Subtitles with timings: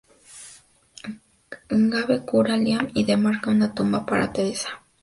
[1.91, 4.81] Gabe cura a Lian y demarca una tumba para Teresa.